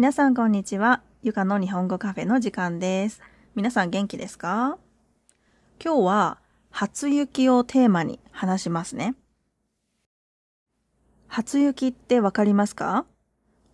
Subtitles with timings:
[0.00, 1.02] 皆さんこんにちは。
[1.22, 3.20] ゆかの日本語カフェの時間です。
[3.54, 4.78] 皆さん元気ですか？
[5.78, 6.38] 今日は
[6.70, 9.14] 初雪をテーマに話しますね。
[11.28, 13.04] 初雪ってわかりますか？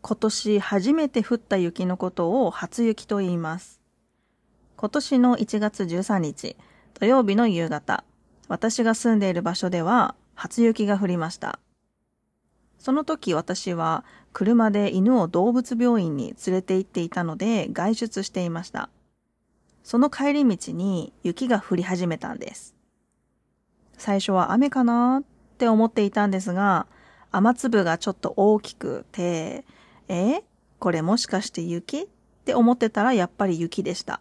[0.02, 3.80] 今年初めて降った雪のことを初雪と言います。
[4.76, 6.56] 今年の1月13日、
[6.98, 8.02] 土曜日の夕方、
[8.48, 11.60] 私が住んでいる場所では初雪が降りました。
[12.86, 18.90] その時私は車で犬を動物病院に連れて行っていたので外出していました。
[19.82, 22.76] その帰り道に雪が降り始めたんです。
[23.98, 25.24] 最初は雨かなっ
[25.58, 26.86] て思っていたんですが、
[27.32, 29.64] 雨粒がちょっと大きくて、
[30.06, 30.44] え
[30.78, 32.06] これもしかして雪っ
[32.44, 34.20] て思ってたらやっぱり雪でした。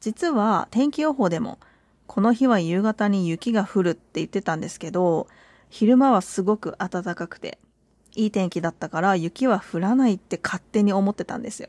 [0.00, 1.60] 実は天気予報でも
[2.08, 5.28] この日は夕方に雪が降るって言ってたんですけど、
[5.70, 7.58] 昼間はすごく暖かくて、
[8.14, 11.68] いい天気だったから雪は降らないって勝手に思ってたんですよ。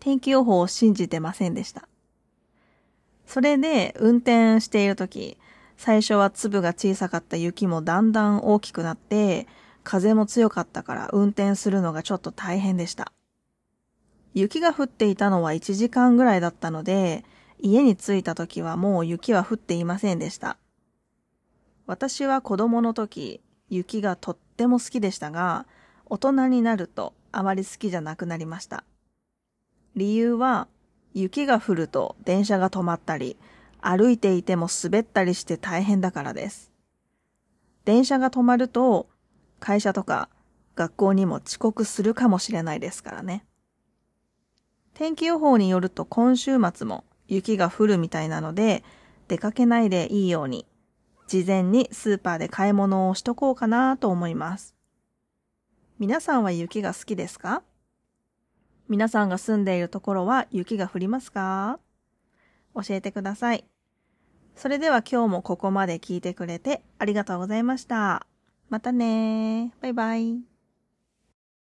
[0.00, 1.88] 天気予報を信じてませんでした。
[3.26, 5.36] それで運転しているとき、
[5.76, 9.46] 最初は粒が小さかった雪もだんだん大きくなって、
[9.84, 13.12] 風も強かったから運転するのがちょっと大変でした。
[14.32, 17.24] 雪が降っていたのは1時間ぐらいだったので、
[17.58, 20.58] 家に着いた時はもう雪は降っていませんでした。
[21.86, 25.66] 私は子供の時、雪がとっても好きでしたが、
[26.06, 28.84] 大人になるとあまり好きじゃなくなりました。
[29.94, 30.68] 理由は、
[31.14, 33.36] 雪が降ると電車が止まったり、
[33.80, 36.72] 歩いていても滑ったりして大変だからです。
[37.84, 39.08] 電車が止まると、
[39.60, 40.28] 会社とか
[40.74, 43.46] 学校にも遅刻するかもしれないですからね。
[44.92, 48.82] 天気予報によると今週末も雪が降るみたいなので、
[49.28, 50.66] 出かけないでいいように、
[51.26, 54.74] 事前にスーパーで買い物をしとこうかなと思います。
[55.98, 57.62] 皆さんは雪が好きですか？
[58.88, 61.80] 皆さんが住んでいるところは雪が降りますか？
[62.74, 63.64] 教えてください。
[64.54, 68.26] それでは今日もここまで聞いてくれてありがとうございました。
[68.68, 70.55] またねバイバイ。